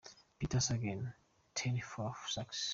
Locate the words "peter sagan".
0.39-1.13